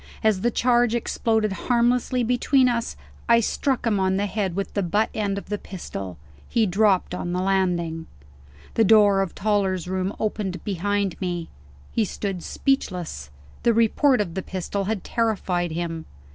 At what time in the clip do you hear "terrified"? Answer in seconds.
15.03-15.69